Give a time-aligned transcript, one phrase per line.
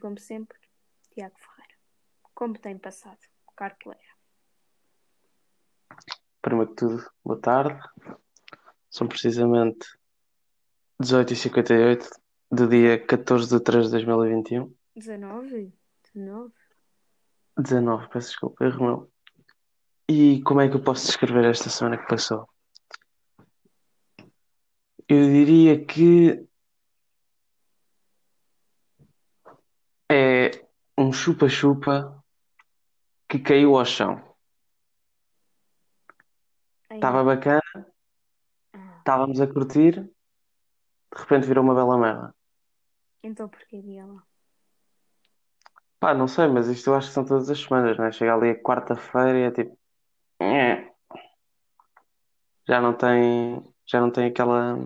[0.00, 0.56] Como sempre,
[1.12, 1.74] Tiago Ferreira.
[2.34, 3.18] Como tem passado?
[3.54, 4.02] Cartoleira.
[6.40, 7.78] Primeiro de tudo, boa tarde.
[8.88, 9.86] São precisamente
[11.02, 12.08] 18h58
[12.50, 14.74] do dia 14 de 3 de 2021.
[14.96, 15.70] 19?
[16.14, 16.54] 19?
[17.58, 19.12] 19, peço desculpa, erro meu.
[20.08, 22.48] E como é que eu posso descrever esta semana que passou?
[25.06, 26.48] Eu diria que
[30.10, 30.50] é
[30.98, 32.22] um chupa-chupa
[33.28, 34.20] que caiu ao chão.
[36.92, 37.62] Estava bacana,
[38.74, 40.10] Ah, estávamos a curtir, de
[41.16, 42.34] repente virou uma bela merda.
[43.22, 44.22] então porquê dela?
[46.00, 48.12] Pá, não sei, mas isto eu acho que são todas as semanas, não é?
[48.12, 49.78] Chega ali a quarta-feira e é tipo.
[50.40, 50.92] "Nhé".
[52.66, 53.62] Já não tem.
[53.86, 54.78] Já não tem aquela,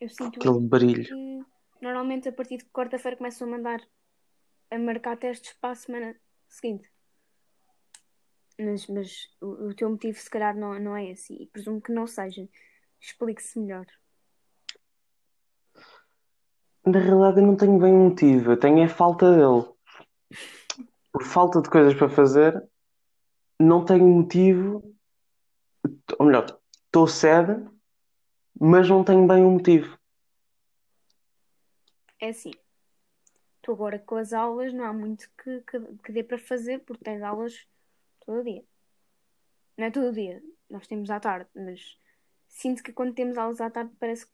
[0.00, 1.04] Eu sinto aquele brilho.
[1.04, 1.44] que
[1.80, 3.80] normalmente a partir de quarta-feira começam a mandar
[4.70, 6.16] a marcar testes para a semana
[6.48, 6.90] seguinte.
[8.58, 11.92] Mas, mas o, o teu motivo se calhar não, não é esse e presumo que
[11.92, 12.48] não seja.
[13.00, 13.86] Explique-se melhor.
[16.84, 19.68] Na realidade, eu não tenho bem um motivo, eu tenho é falta dele.
[21.12, 22.64] Por falta de coisas para fazer,
[23.58, 24.94] não tenho motivo.
[26.18, 27.68] Ou melhor, estou sede,
[28.58, 29.98] mas não tenho bem um motivo.
[32.20, 32.52] É assim,
[33.62, 37.04] tu agora com as aulas não há muito que, que, que dê para fazer porque
[37.04, 37.66] tens aulas
[38.24, 38.64] todo dia.
[39.76, 41.98] Não é todo dia, nós temos à tarde, mas
[42.48, 44.32] sinto que quando temos aulas à tarde parece que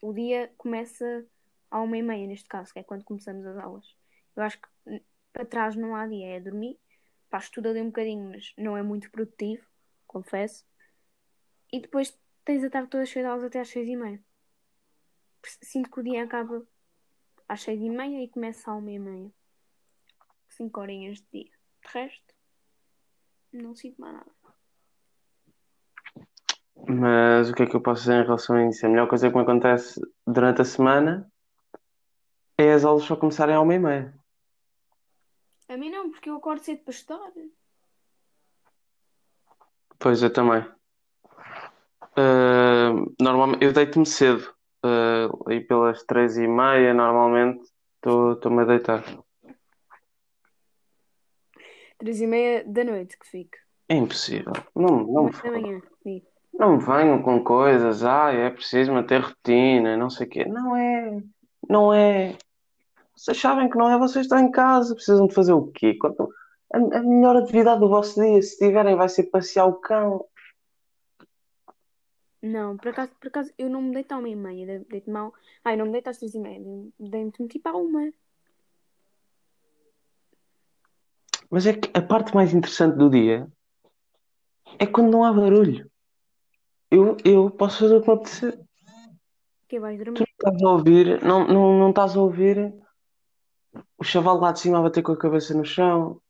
[0.00, 1.26] o dia começa
[1.70, 3.96] à uma e meia, neste caso, que é quando começamos as aulas.
[4.36, 6.78] Eu acho que para trás não há dia, é dormir,
[7.30, 9.66] pá, estudo ali um bocadinho, mas não é muito produtivo,
[10.06, 10.64] confesso.
[11.72, 14.22] E depois tens a tarde toda cheia de aulas até às seis e meia.
[15.62, 16.64] Sinto que o dia acaba
[17.52, 19.30] às seis e meia e começa à uma e meia.
[20.48, 21.52] Cinco horinhas de dia.
[21.82, 22.34] De resto,
[23.52, 24.32] não sinto mais nada.
[26.88, 28.86] Mas o que é que eu posso dizer em relação a isso?
[28.86, 31.30] A melhor coisa que me acontece durante a semana
[32.56, 34.14] é as aulas só começarem à uma e meia.
[35.68, 37.32] A mim não, porque eu acordo cedo para estudar.
[39.98, 40.64] Pois, eu também.
[42.16, 44.51] Ah, normalmente, eu deito-me cedo.
[45.46, 47.62] Aí pelas três e meia, normalmente,
[47.96, 49.04] estou- estou-me a deitar.
[51.98, 53.56] Três e meia da noite que fico.
[53.88, 54.52] É impossível.
[54.74, 55.80] Não, não, me manhã.
[56.52, 58.02] não venham com coisas.
[58.04, 60.44] Ah, é preciso manter rotina, não sei o quê.
[60.46, 61.22] Não é.
[61.68, 62.36] Não é.
[63.16, 63.98] Vocês sabem que não é.
[63.98, 65.94] Vocês estão em casa, precisam de fazer o quê?
[65.94, 66.28] Quanto-
[66.74, 70.24] A, a melhor atividade do vosso dia, se tiverem, vai ser passear o cão.
[72.42, 74.80] Não, por acaso, por acaso eu não me deito à uma e meia.
[74.80, 75.32] de- Deito-me ao...
[75.64, 76.58] Ai, não me deito às três e meia.
[76.60, 78.12] de- Deito-me tipo à uma.
[81.50, 83.46] Mas é que a parte mais interessante do dia
[84.78, 85.90] é quando não há barulho.
[86.90, 88.60] Eu, eu posso fazer o que me apetecer.
[89.68, 90.20] Que vais Tu dormir.
[90.20, 92.74] não estás a ouvir, não, não, não estás a ouvir
[93.96, 96.20] o chaval lá de cima a bater com a cabeça no chão,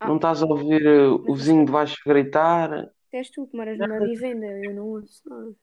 [0.00, 2.90] Ah, não estás a ouvir o vizinho de baixo gritar.
[3.16, 4.46] És tu que moras numa vivenda.
[4.46, 5.54] Eu não ouço nada.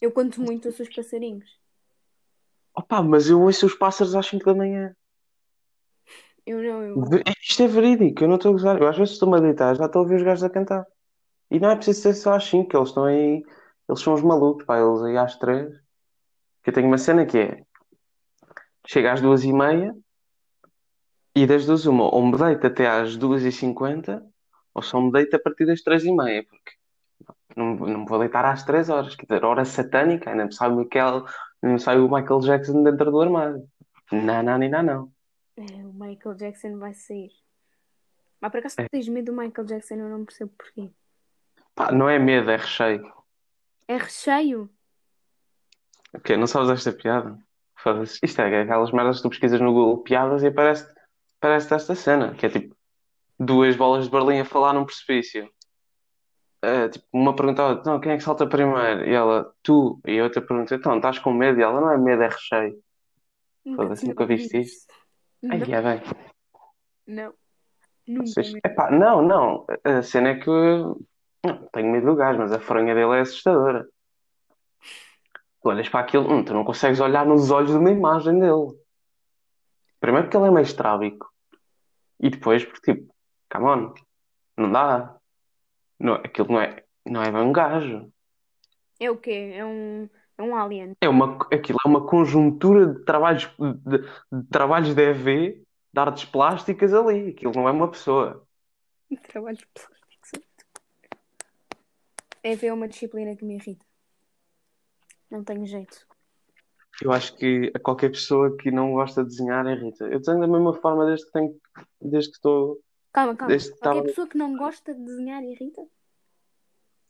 [0.00, 1.58] Eu conto muito ouço os passarinhos.
[2.74, 4.96] Opa, mas eu ouço os pássaros às 5 da manhã.
[6.46, 7.22] Eu não, eu.
[7.42, 8.80] Isto é verídico, eu não estou a gozar.
[8.80, 10.86] Eu às vezes estou-me a deitar, já estou a ouvir os gajos a cantar.
[11.50, 13.42] E não é preciso ser só às 5, eles estão aí,
[13.88, 15.74] eles são os malucos, pá, eles aí às 3.
[16.62, 17.64] Que eu tenho uma cena que é,
[18.86, 19.94] chega às 2 e meia
[21.34, 24.29] e das duas uma, ou me deito até às 2 e 50
[24.74, 26.72] ou só me deito a partir das 3 e meia, porque
[27.56, 30.70] não, não me vou deitar às 3 horas, quer dizer, hora satânica, ainda me sai
[30.70, 31.24] o Michael,
[31.62, 33.68] me sai o Michael Jackson dentro do armário.
[34.12, 35.12] Não, não, não, não.
[35.56, 37.30] É, o Michael Jackson vai sair.
[38.40, 38.84] Mas por acaso É.
[38.84, 39.94] tu tens medo do Michael Jackson?
[39.94, 40.90] Eu não percebo porquê.
[41.74, 43.12] Pá, não é medo, é recheio.
[43.86, 44.70] É recheio?
[46.14, 46.36] O quê?
[46.36, 47.38] Não sabes esta piada?
[48.22, 50.86] Isto é aquelas merdas que tu pesquisas no Google piadas e aparece,
[51.38, 52.76] aparece esta cena, que é tipo
[53.40, 55.50] duas bolas de Berlim a falar num precipício.
[56.62, 59.06] É, tipo, uma perguntava, então, quem é que salta primeiro?
[59.08, 59.98] E ela, tu.
[60.06, 61.58] E a outra pergunta, então, estás com medo?
[61.58, 62.78] E ela, não é medo, é recheio.
[63.74, 64.86] Foda-se, nunca viste isso.
[65.50, 66.02] Ai, Não, é bem.
[67.06, 67.34] não.
[68.06, 68.52] Nunca Vocês...
[68.64, 69.66] Epá, não, não.
[69.84, 73.86] A cena é que não, tenho medo do gajo, mas a fronha dele é assustadora.
[75.62, 78.72] Tu olhas para aquilo, hum, tu não consegues olhar nos olhos de uma imagem dele.
[80.00, 81.30] Primeiro porque ele é meio estrábico.
[82.18, 83.14] E depois porque, tipo,
[83.50, 83.94] come on,
[84.56, 85.16] não dá.
[85.98, 88.10] Não, aquilo não é, não é bem um gajo.
[88.98, 89.52] É o quê?
[89.54, 90.08] É um,
[90.38, 90.94] É um alien.
[91.00, 95.62] É uma, aquilo é uma conjuntura de trabalhos de, de trabalhos de EV,
[95.92, 97.30] de artes plásticas ali.
[97.30, 98.46] Aquilo não é uma pessoa.
[99.28, 100.46] Trabalho plástico.
[102.42, 103.84] É ver uma disciplina que me irrita.
[105.30, 106.06] Não tenho jeito.
[107.02, 110.04] Eu acho que a qualquer pessoa que não gosta de desenhar irrita.
[110.06, 111.60] Eu tenho da mesma forma desde que tenho,
[112.00, 112.78] desde que estou.
[113.12, 113.56] Calma, calma.
[113.80, 115.86] Qualquer pessoa que não gosta de desenhar irrita?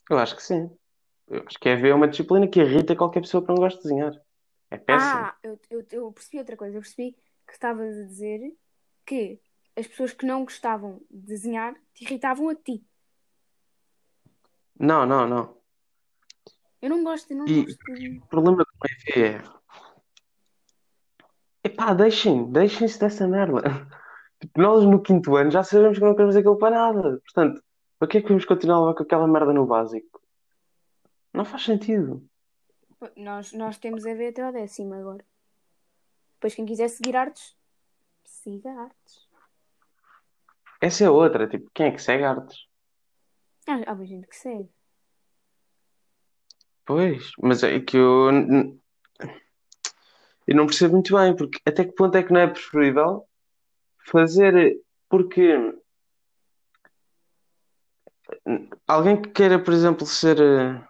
[0.09, 0.71] Eu acho que sim.
[1.29, 3.85] Eu acho que é ver uma disciplina que irrita qualquer pessoa que não gosta de
[3.85, 4.13] desenhar.
[4.71, 5.21] É péssimo.
[5.21, 6.77] Ah, eu, eu, eu percebi outra coisa.
[6.77, 7.13] Eu percebi
[7.47, 8.57] que estavas a dizer
[9.05, 9.39] que
[9.77, 12.85] as pessoas que não gostavam de desenhar te irritavam a ti.
[14.79, 15.61] Não, não, não.
[16.81, 18.19] Eu não gosto, eu não E- gosto de...
[18.19, 19.43] O problema com EV é.
[21.63, 23.61] Epá, deixem, deixem-se dessa merda.
[24.41, 27.21] Tipo, nós no quinto ano já sabemos que não queremos aquilo para nada.
[27.21, 27.63] Portanto,
[27.99, 30.21] para que é que vamos continuar com aquela merda no básico?
[31.33, 32.27] Não faz sentido.
[33.17, 35.25] Nós, nós temos a ver até ao décimo agora.
[36.35, 37.55] Depois quem quiser seguir artes,
[38.25, 39.29] siga artes.
[40.81, 42.67] Essa é outra, tipo, quem é que segue artes?
[43.69, 44.71] Ah, há gente que segue.
[46.87, 48.31] Pois, mas é que eu,
[50.47, 53.29] eu não percebo muito bem, porque até que ponto é que não é preferível
[54.11, 55.75] fazer, porque
[58.87, 60.83] alguém que queira, por exemplo, ser, eh,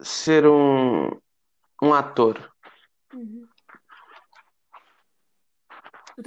[0.00, 1.10] ser um,
[1.82, 2.50] um ator,
[3.14, 3.46] Uhum.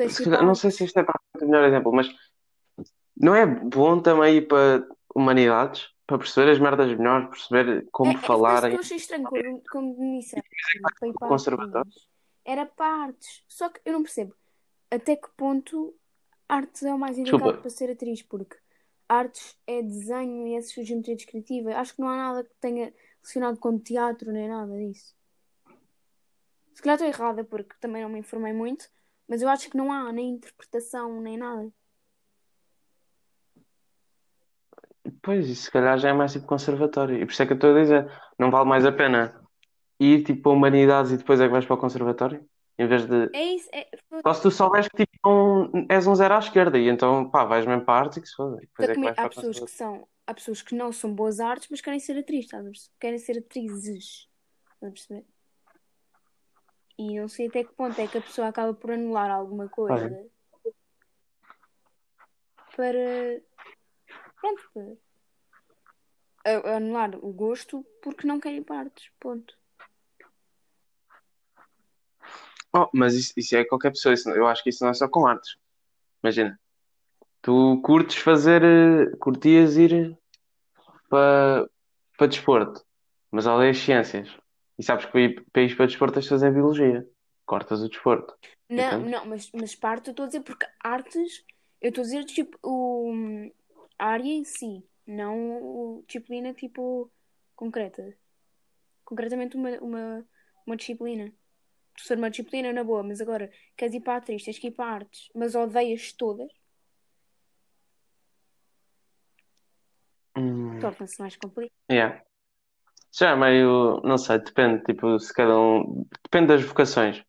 [0.09, 2.07] Se não sei se isto é o melhor exemplo, mas
[3.17, 8.17] não é bom também para humanidades, para perceber as merdas melhores, perceber como É, é,
[8.17, 10.43] falar por isso em que eu achei estranho quando, quando me disseram
[12.45, 13.43] Era para artes.
[13.47, 14.35] Só que eu não percebo
[14.91, 15.95] até que ponto
[16.47, 17.61] artes é o mais indicado Desculpa.
[17.61, 18.57] para ser atriz, porque
[19.07, 21.75] artes é desenho e é geometria descritiva.
[21.75, 25.15] Acho que não há nada que tenha relacionado com teatro nem nada disso.
[26.73, 28.89] Se calhar estou errada porque também não me informei muito,
[29.27, 31.71] mas eu acho que não há nem interpretação nem nada.
[35.21, 37.17] Pois, isso se calhar já é mais tipo conservatório.
[37.17, 39.39] E por isso é que eu estou a dizer, não vale mais a pena
[39.99, 42.47] ir tipo para humanidades e depois é que vais para o conservatório?
[42.77, 43.29] Em vez de.
[43.33, 43.69] É isso.
[43.73, 43.89] É...
[44.25, 47.43] Só se tu souberes que tipo, não- és um zero à esquerda e então pá,
[47.43, 48.57] vais mesmo para a arte e que se foda.
[48.57, 51.67] Depois é que vais há pessoas que são, há pessoas que não são boas artes,
[51.69, 52.95] mas querem ser atrizes, estás a perceber?
[52.99, 54.27] Querem ser atrizes.
[54.75, 55.25] Estás a perceber?
[56.97, 60.25] E não sei até que ponto é que a pessoa acaba por anular alguma coisa
[62.75, 63.41] para.
[64.39, 64.97] Pronto, para.
[66.45, 69.11] a- Anular o gosto porque não quer ir para artes.
[69.19, 69.58] Ponto.
[72.73, 74.13] Oh, mas isso, isso é qualquer pessoa.
[74.13, 75.57] isso eu acho que isso não é só com artes.
[76.23, 76.59] Imagina,
[77.41, 78.63] tu curtes fazer.
[78.63, 80.17] eh, Curtias ir
[81.09, 81.67] para,
[82.17, 82.85] para desporto,
[83.31, 84.29] mas odeias ciências.
[84.77, 87.07] E sabes que para ir, para ir para desporto tens de fazer biologia.
[87.45, 88.33] Cortas o desporto.
[88.69, 89.09] Não, Entende?
[89.09, 91.43] não, mas, mas parte eu estou a dizer porque artes,
[91.81, 93.11] eu estou a dizer tipo o,
[93.97, 97.11] a área em si, não o, disciplina tipo
[97.55, 98.15] concreta.
[99.03, 100.25] Concretamente uma, uma,
[100.67, 101.33] uma disciplina.
[102.05, 104.71] Ser uma disciplina na boa, mas agora queres ir para a atriz, tens que ir
[104.71, 106.49] para artes, mas odeias todas,
[110.37, 110.79] Hum.
[110.79, 111.73] torna-se mais complicado.
[111.91, 112.21] Yeah.
[113.11, 117.23] Já é meio, não sei, depende, tipo, se cada um, depende das vocações.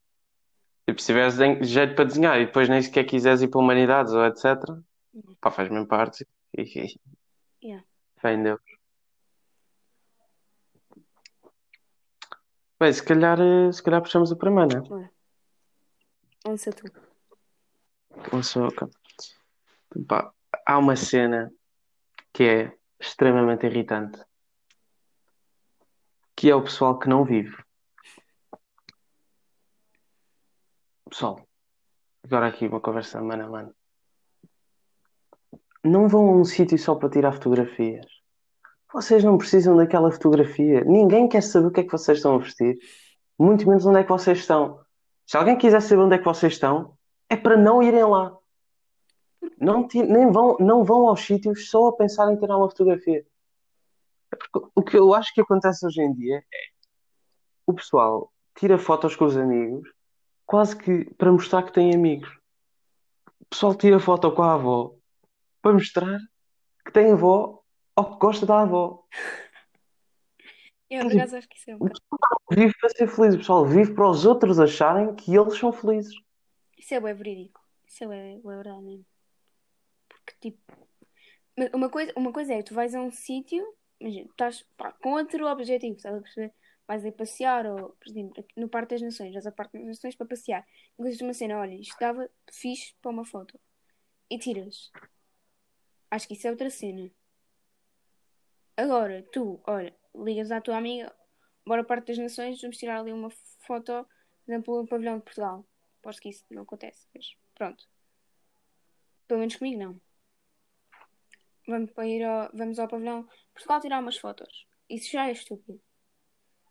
[0.86, 4.12] Tipo, se tiveres de- jeito para desenhar e depois nem sequer quiseres ir para humanidades
[4.12, 4.56] ou etc,
[5.40, 7.00] pá, faz mesmo parte e, e
[7.62, 7.84] Yeah.
[8.20, 8.60] fé em Deus.
[12.80, 14.80] Bem, se calhar, eh, se calhar puxamos a primeira.
[14.80, 15.10] Bora.
[16.46, 16.90] Onde se tu?
[18.30, 18.88] Começou, ok.
[20.08, 20.32] Pá,
[20.64, 21.52] há uma cena
[22.32, 24.24] que é extremamente irritante,
[26.34, 27.54] que é o pessoal que não vive.
[31.10, 31.46] Pessoal,
[32.24, 33.74] agora aqui uma conversa mano a mano.
[35.84, 38.19] Não vão a um sítio só para tirar fotografias.
[38.92, 40.84] Vocês não precisam daquela fotografia.
[40.84, 42.78] Ninguém quer saber o que é que vocês estão a vestir,
[43.38, 44.80] muito menos onde é que vocês estão.
[45.26, 46.96] Se alguém quiser saber onde é que vocês estão,
[47.28, 48.36] é para não irem lá.
[49.58, 53.24] Não, nem vão, não vão aos sítios só a pensar em tirar uma fotografia.
[54.32, 56.70] É porque O que eu acho que acontece hoje em dia é
[57.66, 59.88] o pessoal tira fotos com os amigos
[60.50, 62.28] quase que para mostrar que tem amigos.
[63.40, 64.92] O pessoal tira foto com a avó
[65.62, 66.18] para mostrar
[66.84, 67.59] que tem avó
[67.96, 69.04] ou que gosta da avó.
[70.88, 72.40] Eu, por acaso, acho que isso é um bocado.
[72.50, 73.36] Vive para ser feliz.
[73.36, 76.14] Pessoal vive para os outros acharem que eles são felizes.
[76.76, 77.60] Isso é bem verídico.
[77.86, 79.06] Isso é bem, bem verdade mesmo.
[80.08, 80.72] Porque, tipo,
[81.56, 83.64] mas uma coisa, uma coisa é, tu vais a um sítio
[84.00, 86.52] imagina, estás pá, com outro objetivo, estás a perceber?
[86.86, 90.16] Vais a passear, ou, por exemplo, no Parque das Nações, vais ao Parque das Nações
[90.16, 90.66] para passear.
[90.94, 93.60] Encontras uma cena, olha, isto dava fixe para uma foto.
[94.28, 94.90] E tiras.
[96.10, 97.10] Acho que isso é outra cena.
[98.80, 101.14] Agora, tu, olha, ligas à tua amiga,
[101.66, 103.28] bora ao Parque das Nações, vamos tirar ali uma
[103.66, 105.66] foto, por exemplo, no pavilhão de Portugal.
[105.98, 107.86] Aposto que isso não acontece, mas pronto.
[109.28, 110.00] Pelo menos comigo não.
[111.68, 114.66] Vamos, para ir ao, vamos ao pavilhão Portugal tirar umas fotos.
[114.88, 115.78] Isso já é estúpido.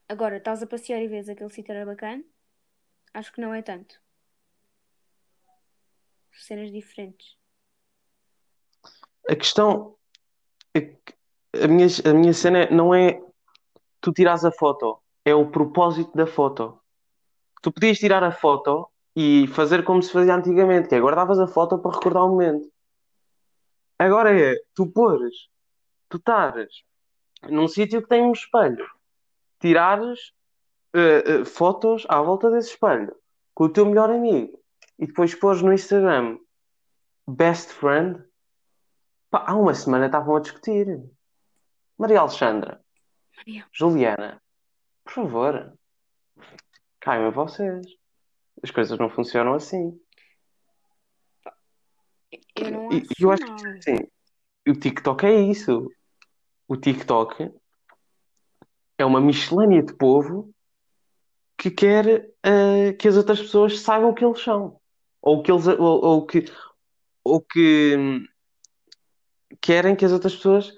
[0.07, 2.23] Agora, estás a passear e vês aquele sítio era bacana?
[3.13, 4.01] Acho que não é tanto.
[6.33, 7.37] Cenas diferentes.
[9.29, 9.95] A questão.
[10.73, 11.18] é que
[11.53, 13.21] A minha, a minha cena é- não é
[14.01, 16.79] tu tirares a foto, é o propósito da foto.
[17.61, 21.47] Tu podias tirar a foto e fazer como se fazia antigamente, que é guardavas a
[21.47, 22.69] foto para recordar o momento.
[23.97, 25.49] Agora é tu pôres,
[26.07, 26.83] tu estares
[27.49, 28.87] num sítio que tem um espelho,
[29.59, 30.31] tirares
[30.93, 33.15] eh, eh, fotos à volta desse espelho
[33.53, 34.57] com o teu melhor amigo
[34.97, 36.37] e depois pôres no Instagram
[37.27, 38.23] best friend.
[39.29, 40.87] Pá, há uma semana estavam a discutir.
[41.99, 42.81] Maria Alexandra,
[43.35, 43.67] Maria.
[43.73, 44.41] Juliana,
[45.03, 45.77] por favor,
[47.01, 47.85] caiam vocês.
[48.63, 49.99] As coisas não funcionam assim.
[52.55, 54.07] Eu não acho eu acho que assim,
[54.65, 55.91] o TikTok é isso.
[56.69, 57.51] O TikTok
[58.97, 60.53] é uma miscelânea de povo
[61.57, 64.79] que quer eh, que as outras pessoas saibam que eles são.
[65.21, 66.45] Ou que eles ou, ou que
[67.25, 68.25] ou que hum,
[69.59, 70.73] querem que as outras pessoas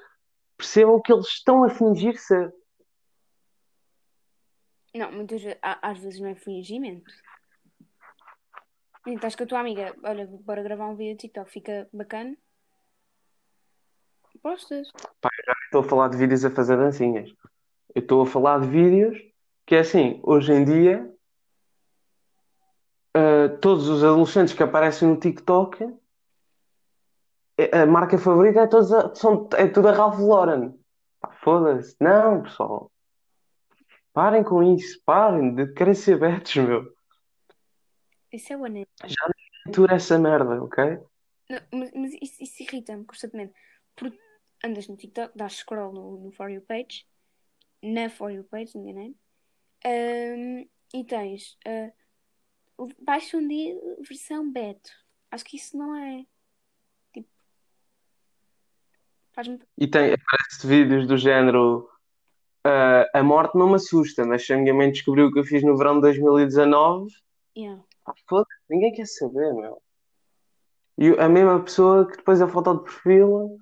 [0.61, 2.53] percebam que eles estão a fingir ser.
[4.93, 7.11] Não, muitas às vezes não é fingimento.
[9.01, 12.37] Então, estás com a tua amiga, olha, bora gravar um vídeo de TikTok, fica bacana.
[14.43, 14.87] Postas.
[15.65, 17.33] Estou a falar de vídeos a fazer dancinhas.
[17.95, 19.17] Eu estou a falar de vídeos
[19.65, 21.11] que é assim, hoje em dia,
[23.15, 25.87] eh, todos os adolescentes que aparecem no TikTok,
[27.71, 30.73] a marca favorita é, todos a- são, é tudo a Ralph Lauren.
[31.43, 31.95] Foda-se.
[31.99, 32.91] Não, pessoal.
[34.13, 35.01] Parem com isso.
[35.05, 36.93] Parem de querer ser betos, meu.
[38.31, 38.85] Isso é banana.
[39.67, 40.83] Atura essa merda, ok?
[41.49, 43.53] Não, mas mas isso, isso irrita-me constantemente.
[43.95, 44.17] Porque
[44.63, 47.05] andas no TikTok, dás scroll no, no For You page,
[47.83, 49.15] na For You page, enganei
[49.85, 51.91] Ahm, e tens ah,
[52.99, 53.75] baixa um dia
[54.07, 54.91] versão Beto.
[55.29, 56.25] Acho que isso não é.
[57.13, 57.29] Tipo,
[58.29, 58.49] faz-me.
[59.77, 61.89] E tem, aparece vídeos do género
[62.65, 65.43] ah, A morte não me assusta, mas se a minha mãe descobriu o que eu
[65.43, 67.09] fiz no verão de 2019,
[67.57, 67.83] Yeah.
[68.29, 69.81] foda-se, ninguém quer saber, meu.
[70.97, 73.57] E a mesma pessoa que depois a foto de perfil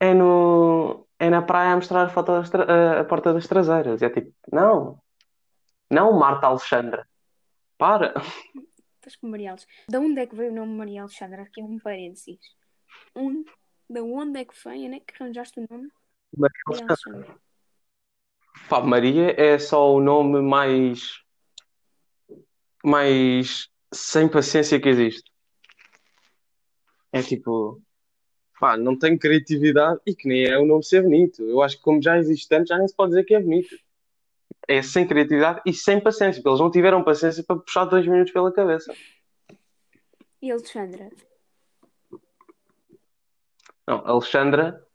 [0.00, 3.46] é no é na praia a mostrar a foto das tra- a, a porta das
[3.48, 4.00] traseiras.
[4.00, 5.00] E é tipo, não,
[5.90, 7.06] não Marta Alexandra.
[7.76, 8.14] Para.
[8.98, 9.74] Estás com Maria Alexandra.
[9.88, 11.42] Da onde é que veio o nome Maria Alexandra?
[11.42, 12.38] Aqui um parênteses.
[13.14, 13.44] Um,
[13.88, 14.86] da onde é que vem?
[14.86, 15.88] Onde é que arranjaste o nome?
[16.36, 17.16] Maria Maria Alexandra.
[17.16, 17.40] Alexandra.
[18.68, 21.22] Pá, Maria é só o nome mais
[22.84, 25.30] mais sem paciência que existe.
[27.12, 27.80] É tipo,
[28.60, 31.42] pá, não tem criatividade e que nem é o nome ser bonito.
[31.42, 33.76] Eu acho que como já existe tanto, já nem se pode dizer que é bonito.
[34.66, 38.32] É sem criatividade e sem paciência, porque eles não tiveram paciência para puxar dois minutos
[38.32, 38.92] pela cabeça.
[40.42, 41.08] E Alexandra?
[43.88, 44.86] Não, Alexandra,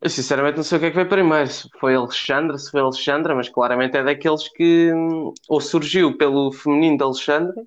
[0.00, 1.50] eu sinceramente não sei o que é que veio primeiro.
[1.50, 6.50] Se foi Alexandra, se foi Alexandra, mas claramente é daqueles que hum, ou surgiu pelo
[6.50, 7.66] feminino de Alexandra,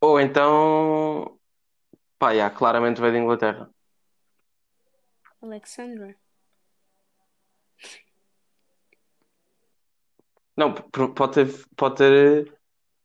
[0.00, 1.38] ou então,
[2.18, 3.70] pá, já, claramente veio da Inglaterra.
[5.42, 6.16] Alexandra?
[10.56, 12.58] Não, pode ter, pode ter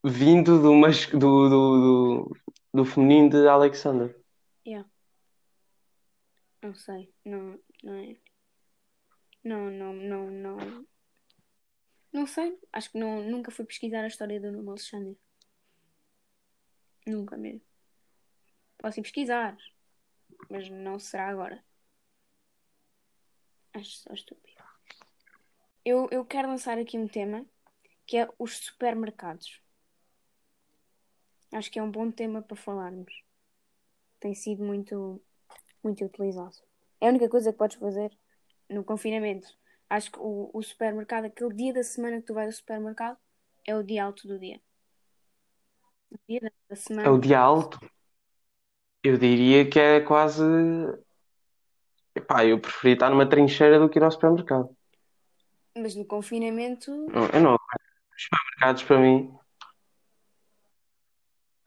[0.03, 2.37] vindo do, mas, do, do, do,
[2.73, 4.15] do feminino de Alexander.
[4.65, 4.89] Yeah.
[6.61, 7.13] Não sei.
[7.25, 8.17] Não, não é.
[9.43, 10.87] Não, não, não, não.
[12.11, 12.59] Não sei.
[12.71, 15.17] Acho que não, nunca fui pesquisar a história do nome Alexandre.
[17.05, 17.61] Nunca mesmo.
[18.77, 19.57] Posso ir pesquisar.
[20.49, 21.63] Mas não será agora.
[23.73, 24.63] Acho só estúpido.
[25.85, 27.45] Eu, eu quero lançar aqui um tema
[28.05, 29.61] que é os supermercados.
[31.51, 33.23] Acho que é um bom tema para falarmos.
[34.19, 35.21] Tem sido muito,
[35.83, 36.55] muito utilizado.
[37.01, 38.11] É a única coisa que podes fazer
[38.69, 39.47] no confinamento.
[39.89, 43.17] Acho que o, o supermercado, aquele dia da semana que tu vais ao supermercado,
[43.65, 44.61] é o dia alto do dia.
[46.11, 47.07] O dia da- semana.
[47.07, 47.79] É o dia alto.
[49.03, 50.43] Eu diria que é quase.
[52.15, 54.69] Epá, eu preferia estar numa trincheira do que ir ao supermercado.
[55.77, 57.53] Mas no confinamento, Não, eu não.
[57.55, 59.38] Os supermercados para mim.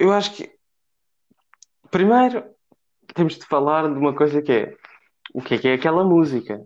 [0.02, 0.52] Eu acho que.
[1.92, 2.44] Primeiro,
[3.14, 4.76] temos de falar de uma coisa que é.
[5.32, 6.60] O que é que é aquela música?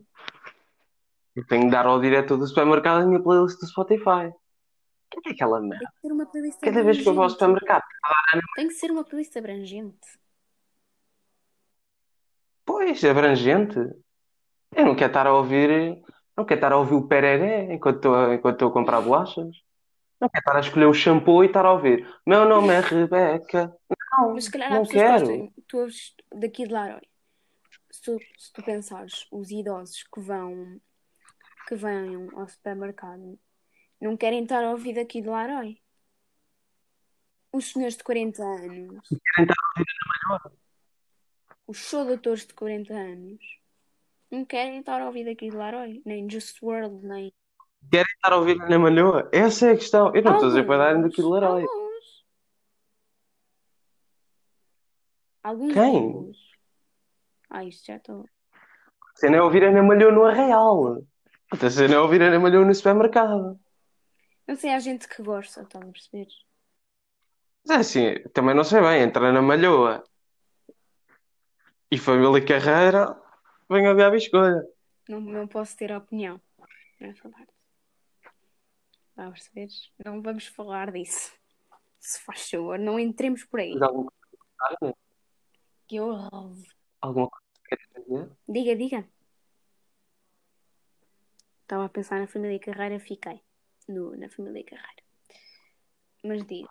[1.35, 4.33] Eu tenho de dar ao diretor do supermercado a minha playlist do Spotify.
[4.33, 5.85] O que é que aquela tem merda?
[5.85, 7.33] que ser uma playlist Cada vez que eu vou ao abrangente.
[7.35, 7.83] supermercado.
[8.57, 10.09] Tem que ser uma playlist abrangente.
[12.65, 13.79] Pois, abrangente.
[14.75, 16.03] Eu não quero estar a ouvir.
[16.35, 19.66] Não quero estar a ouvir o pereré enquanto estou a, enquanto estou a comprar bolachas.
[20.21, 22.07] Não quero estar a escolher o shampoo e estar a ouvir.
[22.27, 23.77] Meu nome é Rebeca.
[24.13, 25.27] Não, Mas se calhar há não pessoas que quero.
[25.27, 25.65] gostam.
[25.69, 27.03] Tu ouves daqui de Larói.
[27.91, 30.81] Se tu, se tu pensares, os idosos que vão
[31.69, 33.39] que vêm ao supermercado
[34.01, 35.79] não querem estar a ouvir daqui de Larói.
[37.53, 40.53] Os senhores de 40 anos, Querem estar a ouvir a melhor.
[41.67, 43.41] os soldadores de 40 anos,
[44.31, 46.03] não querem estar a ouvir daqui de Larói.
[46.05, 47.33] Nem Just World, nem.
[47.91, 49.29] Querem estar a ouvir na malhoa?
[49.33, 50.15] Essa é a questão.
[50.15, 51.67] Eu não estou a dizer para darem daqui de
[55.43, 55.73] Alguns.
[55.73, 56.33] Quem?
[57.49, 58.25] Ah, isto já estou.
[58.53, 61.03] A cena é ouvir a Ana Malhoa no Arraial.
[61.53, 63.59] A cena é ouvir a Ana Malhoa no supermercado.
[64.47, 66.27] Não sei, há gente que gosta, estás a perceber?
[67.65, 69.03] Mas é assim, também não sei bem.
[69.03, 70.03] Entre Ana Malhoa
[71.91, 73.17] e Família Carreira,
[73.71, 74.67] venho a a escolha.
[75.09, 76.41] Não, não posso ter opinião.
[77.01, 77.56] Não é falar.
[79.17, 79.69] Está a perceber?
[80.05, 81.33] Não vamos falar disso.
[81.99, 83.73] Se faz favor, não entremos por aí.
[83.73, 84.13] Mas alguma
[84.79, 84.95] coisa,
[85.89, 86.53] Que horror.
[87.01, 88.37] alguma coisa que queres dizer?
[88.47, 89.09] Diga, diga.
[91.63, 93.41] Estava a pensar na família Carreira, fiquei
[93.89, 95.03] no, na família Carreira.
[96.23, 96.69] Mas diga.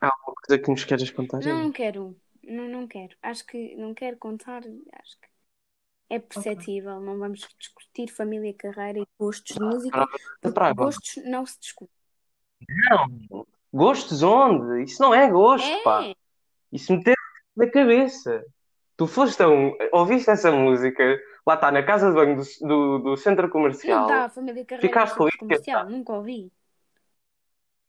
[0.00, 1.38] Há alguma coisa que nos queres contar?
[1.44, 2.20] Não, não quero.
[2.42, 3.16] Não, não quero.
[3.22, 4.62] Acho que não quero contar.
[4.94, 5.28] Acho que
[6.14, 7.00] é perceptível.
[7.00, 9.98] Não vamos discutir família, carreira e gostos de música.
[9.98, 10.06] Para-
[10.40, 11.92] Porque para- gostos não se discute.
[12.90, 13.46] Não.
[13.72, 14.84] Gostos onde?
[14.84, 16.04] Isso não é gosto, pá.
[16.04, 16.14] É!
[16.70, 17.14] Isso meteu
[17.56, 18.44] na cabeça.
[18.96, 19.76] Tu foste a um.
[19.92, 21.02] Ouviste essa música,
[21.46, 24.06] lá está, na casa de banho do, do, do centro Não comercial.
[24.06, 25.88] dá, a família Carreira Ficaste no com isso, comercial.
[25.88, 26.52] Nunca ouvi.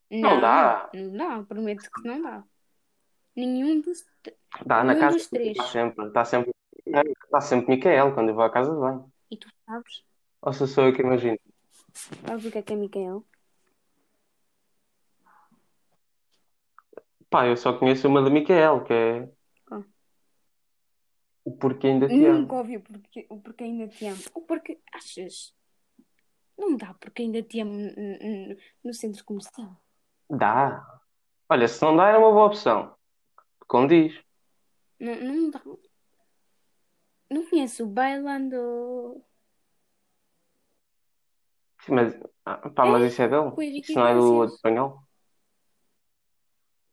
[0.09, 0.89] Não dá.
[0.93, 2.43] Não dá, prometo que não dá.
[3.35, 4.05] Nenhum dos.
[4.65, 5.51] Dá na casa dos três.
[5.57, 6.51] Está sempre, está sempre,
[6.85, 9.11] está sempre Micael quando eu vou à casa de banho.
[9.31, 10.03] E tu sabes?
[10.41, 11.37] Ou se sou eu que imagino.
[11.93, 13.25] Sabes o que é que é Micael?
[17.29, 19.29] Pá, eu só conheço uma de Micael, que é
[19.65, 19.83] Qual?
[21.45, 22.57] o Porquê Ainda Te Nunca Amo.
[22.59, 24.21] ouvi o porquê, o porquê ainda te amo.
[24.35, 24.79] O porquê.
[24.93, 25.53] Achas?
[26.57, 27.73] Não dá porque ainda te amo
[28.83, 29.75] no centro comercial.
[30.29, 30.85] Dá.
[31.49, 32.95] Olha, se não dá, era uma boa opção.
[33.67, 34.13] Como diz.
[34.99, 35.61] Não, não dá.
[37.33, 39.23] Não conheço o Bailando.
[41.81, 42.13] Sim, Mas,
[42.45, 43.51] ah, pá, mas isso é dele.
[43.79, 44.53] Isso não é do Iglesias.
[44.55, 45.03] espanhol.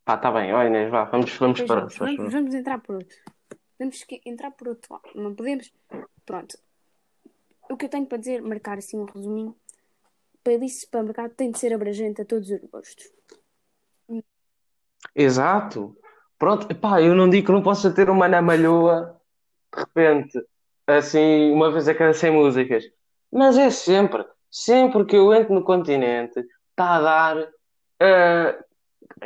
[0.04, 0.52] Pá, tá bem.
[0.52, 2.16] Ó Inês, vá, vamos, vamos Pois para vamos, outro.
[2.16, 3.16] vamos, vamos entrar por outro.
[3.78, 5.10] Temos que entrar por outro lado.
[5.14, 5.72] Não podemos.
[6.24, 6.58] Pronto.
[7.70, 9.56] O que eu tenho para dizer, marcar assim um resuminho.
[10.42, 13.12] Playlist para mercado tem de ser abrangente a todos os gostos.
[15.14, 15.96] Exato.
[16.38, 19.19] Pronto, epá, eu não digo que não possa ter uma na malhoa
[19.72, 20.46] de repente,
[20.86, 22.84] assim, uma vez a cada 100 músicas.
[23.32, 28.64] Mas é sempre, sempre que eu entro no continente, está a dar uh,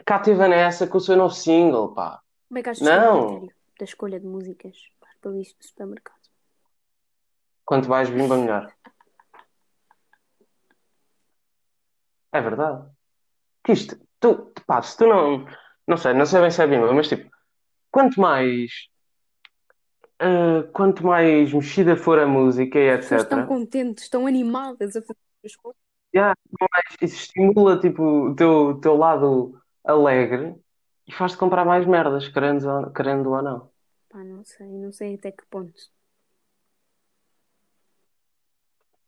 [0.05, 2.21] Cativa nessa com o seu novo single, pá.
[2.49, 3.49] Como é que achas que é o Não.
[3.79, 6.21] da escolha de músicas para a playlist do supermercado?
[7.65, 8.73] Quanto mais bimba, melhor.
[12.33, 12.91] É verdade.
[13.63, 15.47] Que isto, tu, pá, se tu não,
[15.87, 17.31] não sei, não sei bem se é bimba, mas tipo,
[17.91, 18.89] quanto mais,
[20.23, 23.49] uh, quanto mais mexida for a música e As pessoas estão etc.
[23.49, 25.81] contentes, estão animadas a fazer as coisas.
[26.15, 30.55] Yeah, mais, isso estimula tipo, o teu, teu lado alegre
[31.07, 33.71] e faz-te comprar mais merdas, querendo, ou- querendo ou não.
[34.09, 35.75] Pá, não sei, não sei até que ponto.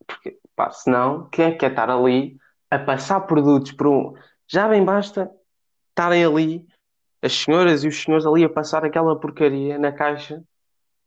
[0.07, 2.37] Porque, pá, senão, quem é que quer estar ali
[2.71, 4.15] a passar produtos por um.
[4.49, 5.31] Já bem basta
[5.91, 6.67] estarem ali,
[7.23, 10.43] as senhoras e os senhores ali a passar aquela porcaria na caixa.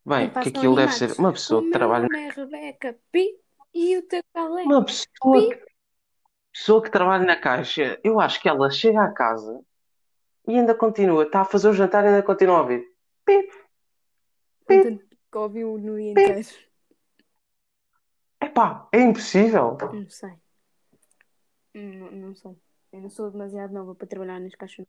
[0.10, 2.08] Bem, que aquilo deve ser uma pessoa que meu trabalha.
[2.08, 3.40] nome é Rebeca Pi
[3.76, 4.64] e o teu qual é?
[4.64, 5.08] Uma pessoa
[5.50, 5.64] que,
[6.52, 9.62] pessoa que trabalha na caixa, eu acho que ela chega à casa
[10.48, 12.92] e ainda continua, está a fazer o jantar e ainda continua a ouvir.
[14.66, 15.00] Tanto
[15.32, 16.48] que ouviu no inteiro.
[18.42, 19.78] epá, é impossível.
[19.94, 20.34] Não sei.
[21.76, 22.58] Não, não sei.
[22.92, 24.88] Eu não sou demasiado nova para trabalhar nas caixas.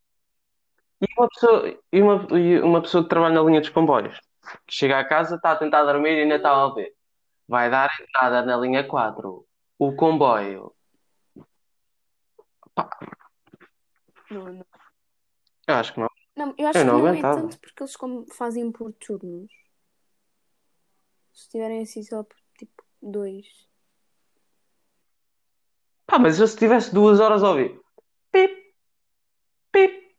[1.02, 4.18] E uma pessoa, e uma, e uma pessoa que trabalha na linha dos comboios,
[4.68, 6.94] chega à casa, está a tentar dormir e ainda está a ouvir.
[7.48, 9.46] Vai dar entrada na linha 4.
[9.79, 10.74] O comboio.
[12.74, 12.88] Pá,
[14.31, 14.66] Não, não.
[15.66, 16.09] eu acho que não.
[16.37, 19.50] Não, eu acho Eu que não não é tanto porque eles como fazem por turnos.
[21.33, 23.46] Se tiverem assim só por tipo dois.
[26.07, 27.81] Pá, mas eu se tivesse duas horas a ouvir.
[28.31, 28.74] Pip,
[29.72, 30.16] pip,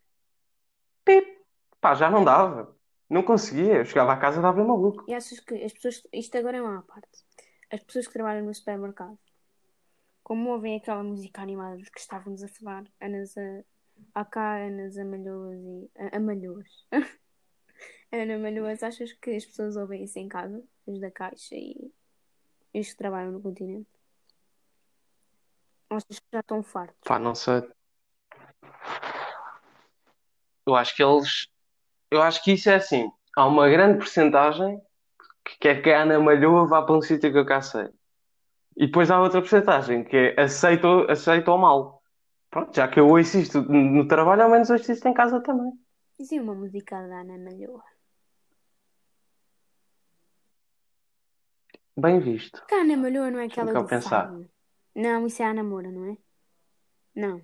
[1.06, 1.46] pip.
[1.80, 2.76] Pá, já não dava.
[3.12, 3.76] Não conseguia.
[3.80, 5.04] Eu chegava à casa e dava maluco.
[5.06, 6.02] E achas que as pessoas.
[6.14, 7.26] Isto agora é uma parte.
[7.70, 9.20] As pessoas que trabalham no supermercado,
[10.24, 13.36] como ouvem aquela música animada de que estávamos a falar, Anas
[14.16, 14.24] a.
[14.26, 15.90] Cá Anas Amalhoas e.
[15.98, 16.88] a- Amalhoas.
[18.14, 20.64] Ana Malhoas, achas que as pessoas ouvem isso em casa?
[20.88, 21.92] Os da Caixa e
[22.74, 23.90] os que trabalham no continente?
[25.90, 26.98] Ou Achas que já estão fartos?
[27.04, 27.62] Pá, não sei.
[30.66, 31.51] Eu acho que eles.
[32.12, 33.10] Eu acho que isso é assim.
[33.36, 34.80] Há uma grande percentagem
[35.46, 37.88] que quer que a Ana Malhoa vá para um sítio que eu cá sei.
[38.76, 42.04] E depois há outra percentagem que é aceita ou mal.
[42.50, 45.72] Pronto, já que eu ouço isto no trabalho, ao menos ouço isto em casa também.
[46.20, 47.84] Isso é uma música da Ana Malhoa.
[51.98, 52.66] Bem visto.
[52.68, 54.28] Que a Ana Malhoa não é aquela do cá pensar.
[54.28, 54.50] Fado?
[54.94, 56.18] Não, isso é a Namora, não é?
[57.16, 57.42] Não.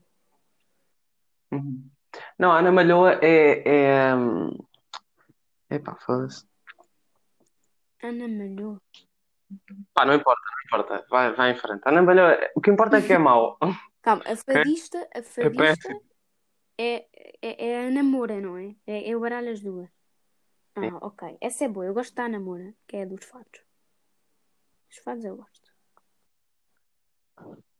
[1.51, 1.89] Uhum.
[2.37, 3.63] Não, a Ana Malhoa é.
[3.65, 4.11] é...
[5.69, 6.45] Epá, foda-se.
[8.03, 8.81] Ana Malhoa.
[9.93, 11.05] Pá, não importa, não importa.
[11.09, 11.81] Vai, vai em frente.
[11.85, 13.57] A Ana Malhoa, o que importa é que é mau.
[14.01, 15.93] Calma, a fadista, a É fadista
[16.77, 17.07] é,
[17.41, 18.75] é, é a Namora, não é?
[18.85, 19.89] É, eu baralho as duas.
[20.77, 20.91] Sim.
[20.93, 21.37] Ah, ok.
[21.41, 21.85] Essa é boa.
[21.85, 23.61] Eu gosto da Namora, que é a dos fados.
[24.89, 25.71] Os fados eu gosto.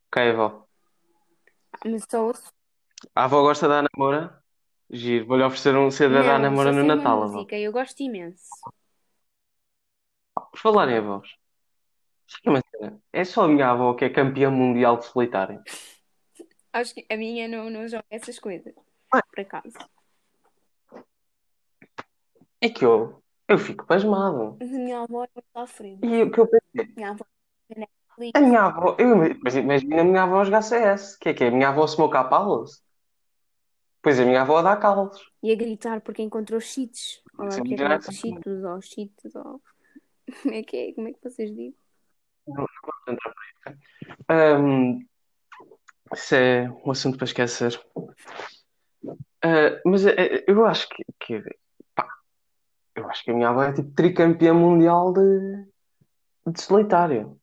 [0.08, 0.68] Ok, avó.
[1.74, 2.52] Ah, mas só ouço.
[3.16, 4.44] A avó gosta da Ana Moura?
[4.90, 5.26] Giro.
[5.26, 7.34] Vou-lhe oferecer um CD da Ana Não, Moura no Natal, avó.
[7.34, 7.58] música.
[7.58, 8.46] Eu gosto imenso.
[10.34, 11.30] Por falar em avós.
[12.28, 13.02] Sabe é uma cena?
[13.12, 15.62] É só a minha avó que é campeã mundial de solitário.
[16.72, 18.74] Acho que a minha não, não joga essas coisas.
[19.12, 19.22] Ah.
[19.24, 19.74] Por acaso.
[22.62, 24.58] É que eu, eu fico pasmado.
[24.60, 26.06] Mas a minha avó é muito à frente.
[26.06, 26.92] E o que eu pensei?
[26.92, 27.26] A minha avó
[27.70, 28.32] é Netflix.
[28.36, 31.18] A minha avó, eu, mas imagina a minha avó jogar CS.
[31.18, 31.48] Que é que é?
[31.48, 32.84] A minha avó smoke a palos?
[34.08, 35.20] Pois a minha avó dá calos.
[35.44, 37.22] E a gritar porque encontrou cheats.
[37.38, 39.62] Ou lá Sim, é é cheetos, ou cheats, ou...
[40.44, 40.94] Como é que é?
[40.94, 41.76] Como é que vocês dizem?
[44.32, 45.06] Hum,
[46.14, 47.78] isso é um assunto para esquecer.
[49.42, 51.44] Ah, mas eh, eu acho que, que
[51.94, 52.08] pá,
[52.96, 55.68] eu acho que a minha avó é tipo tricampeã mundial de,
[56.46, 57.38] de solitário.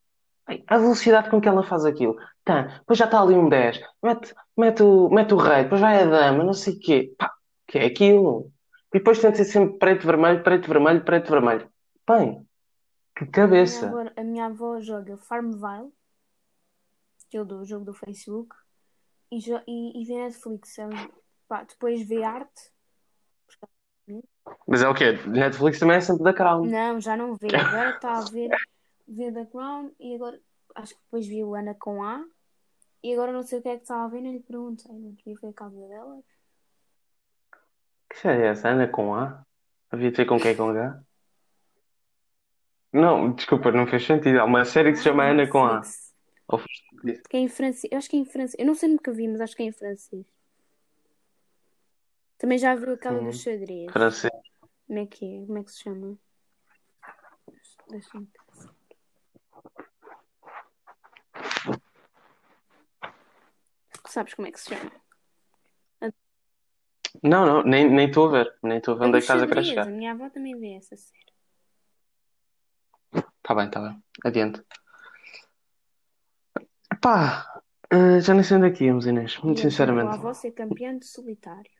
[0.66, 2.16] A velocidade com que ela faz aquilo.
[2.44, 3.80] Tá, depois já está ali um 10.
[4.02, 7.14] Mete, mete, o, mete o rei, depois vai a dama, não sei o quê.
[7.18, 7.32] Pá,
[7.66, 8.52] que é aquilo?
[8.92, 11.68] E depois tem de ser sempre preto, vermelho, preto, vermelho, preto, vermelho.
[12.06, 12.46] Bem,
[13.16, 13.86] que A minha cabeça.
[13.88, 15.90] avó, a minha avó joga Farmville,
[17.30, 18.54] que é o do jogo do Facebook,
[19.32, 20.78] e, jo- e, e vê Netflix.
[20.78, 20.92] Ela,
[21.48, 22.70] pá, depois vê arte.
[24.68, 25.12] Mas é o quê?
[25.26, 26.66] Netflix também é sempre da Crown.
[26.66, 27.48] Não, já não vê.
[27.48, 28.50] Agora está a ver,
[29.08, 30.38] ver The Crown e agora
[30.74, 32.22] acho que depois viu Ana com A.
[33.04, 34.90] E agora não sei o que é que estava a ver, nem lhe perguntei.
[34.90, 36.22] Não devia ver a casa dela.
[38.08, 38.70] Que série é essa?
[38.70, 39.44] Ana com A?
[39.90, 41.04] Havia de ser com quem com H?
[42.92, 44.38] Não, desculpa, não fez sentido.
[44.40, 45.82] Há uma série que se chama Ah, Ana com A.
[46.48, 47.92] Ou foste- Que é em francês.
[47.92, 48.56] Eu acho que é em francês.
[48.58, 50.24] Eu não sei nunca vi, mas acho que é em francês.
[52.38, 53.92] Também já viu aquela Hum, dos xadrez.
[53.92, 54.32] francês.
[54.86, 55.46] Como é que é?
[55.46, 56.18] Como é que se chama?
[57.90, 58.26] Deixa-me
[64.14, 64.92] Sabes como é que se chama?
[67.20, 68.54] Não, não, nem nem estou a ver.
[68.62, 69.78] Nem estou a ver onde é que estás a querer xadrez.
[69.78, 69.96] A chegar.
[69.96, 71.32] minha avó também vê essa série.
[73.42, 74.00] Tá bem, tá bem.
[74.24, 74.62] Adiante.
[77.00, 79.36] Pá, eh, já nem sei onde é que íamos, Inês.
[79.38, 80.14] Muito E a tua sinceramente.
[80.14, 81.70] avó ser campeã de solitário.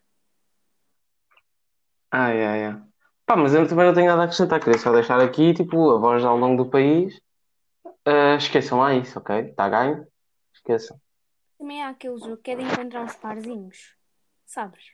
[2.11, 2.83] Ai, ai, ai.
[3.27, 4.59] Pá, mas eu também não tenho nada a acrescentar.
[4.59, 7.21] Queria só deixar aqui, tipo, a voz ao longo do país.
[8.05, 9.51] Eh, esqueçam lá isso, ok?
[9.51, 10.05] Está ganho?
[10.53, 11.01] Esqueçam.
[11.65, 13.95] Também há aquele jogo que é de encontrar os parzinhos.
[14.45, 14.85] Sabes?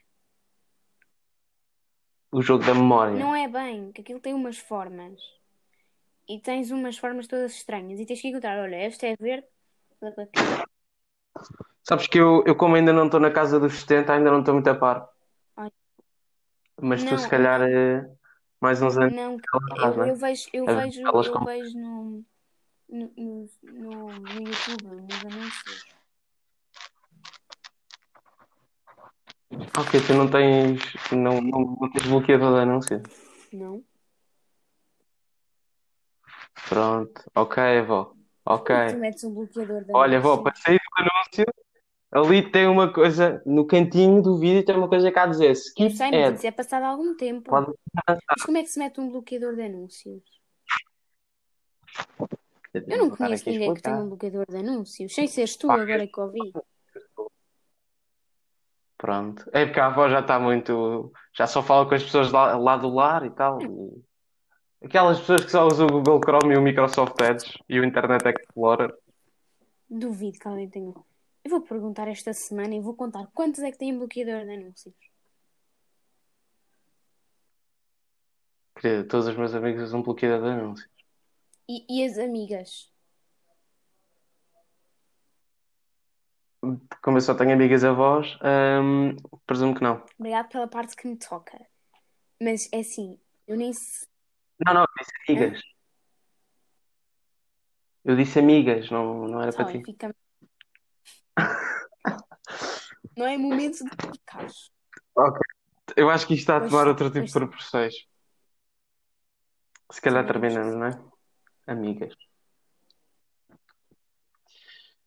[2.31, 3.13] O jogo da memória.
[3.19, 5.19] Não é bem, que aquilo tem umas formas.
[6.29, 7.99] E tens umas formas todas estranhas.
[7.99, 9.45] E tens que encontrar, olha, esta é verde.
[10.01, 10.61] é.
[11.83, 14.53] Sabes que eu, eu como ainda não estou na casa dos 70, ainda não estou
[14.53, 15.09] muito a par.
[15.57, 15.71] Ai.
[16.81, 18.09] Mas tu, se calhar, eh,
[18.61, 19.13] mais uns anos.
[19.13, 19.37] Não,
[19.75, 20.09] eu, é?
[20.11, 22.25] eu vejo, eu É, vejo, eu com- vejo no,
[22.87, 23.11] no,
[23.61, 26.00] no, no YouTube, nos anúncios.
[29.77, 30.81] Ok, tu não tens.
[31.11, 33.03] Não, não, não tens bloqueador de anúncio.
[33.51, 33.83] Não?
[36.69, 37.21] Pronto.
[37.35, 38.13] Ok, vó.
[38.45, 38.75] Ok.
[38.91, 40.63] Tu metes um bloqueador de Olha, vó, para anúncios.
[40.63, 41.45] sair do anúncio,
[42.11, 43.41] ali tem uma coisa.
[43.45, 45.47] No cantinho do vídeo tem uma coisa cá a dizer.
[45.47, 46.37] Eu Skip sei, mas ad.
[46.37, 47.49] isso é passado algum tempo.
[47.49, 47.73] Pode...
[48.07, 50.23] Mas como é que se mete um bloqueador de anúncios?
[52.73, 53.91] Eu não Vou estar conheço ninguém que explicar.
[53.91, 55.13] tenha um bloqueador de anúncios.
[55.13, 56.53] Sem seres tu, Pá, agora é que ouvi.
[59.01, 59.49] Pronto.
[59.51, 61.11] É porque a avó já está muito.
[61.35, 63.59] Já só fala com as pessoas lá, lá do lar e tal.
[63.59, 64.03] e-
[64.85, 68.23] Aquelas pessoas que só usam o Google Chrome e o Microsoft Edge e o Internet
[68.29, 68.93] Explorer.
[69.89, 70.93] Duvido que alguém tenha.
[71.43, 74.93] Eu vou perguntar esta semana e vou contar quantos é que têm bloqueador de anúncios.
[78.79, 80.89] Querida, todos os meus amigos usam bloqueador de anúncios.
[81.67, 82.90] E, e as amigas?
[87.01, 88.37] Como eu só tenho amigas avós,
[88.83, 89.15] hum,
[89.47, 90.03] presumo que não.
[90.19, 91.59] Obrigado pela parte que me toca.
[92.41, 93.71] Mas é assim, eu nem.
[94.65, 95.61] Não, não, eu disse amigas.
[98.03, 99.91] Eu disse amigas, não, não era Tá para bem, ti.
[99.91, 100.15] fica.
[103.17, 104.47] Não é momento de ficar.
[105.95, 107.93] Eu acho que isto está a Pois tomar sim, outro tipo pois de proporções.
[109.91, 110.91] Se calhar terminamos, não é?
[111.67, 112.13] Amigas.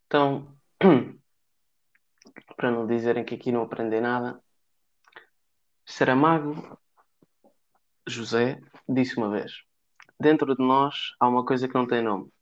[0.06, 0.54] Então,
[2.56, 4.40] para não dizerem que aqui não aprendem nada,
[5.84, 6.78] Saramago
[8.06, 9.52] José disse uma vez:
[10.18, 12.32] Dentro de nós há uma coisa que não tem nome.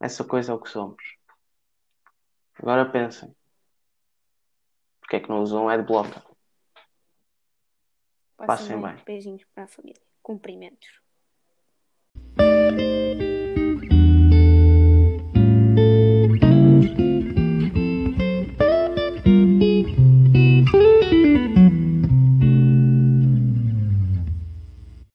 [0.00, 1.02] Essa coisa é o que somos.
[2.58, 3.34] Agora pensem:
[5.00, 6.22] porque é que não usam um adblocker?
[8.36, 8.94] Passem Passem bem.
[8.94, 9.04] bem.
[9.04, 10.02] Beijinhos para a família.
[10.22, 11.00] Cumprimentos.